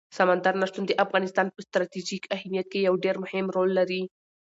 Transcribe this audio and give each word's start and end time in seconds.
سمندر 0.17 0.53
نه 0.61 0.65
شتون 0.69 0.83
د 0.87 0.91
افغانستان 1.05 1.47
په 1.51 1.59
ستراتیژیک 1.67 2.23
اهمیت 2.35 2.67
کې 2.71 2.85
یو 2.87 2.95
ډېر 3.03 3.15
مهم 3.23 3.45
رول 3.55 3.69
لري. 3.79 4.01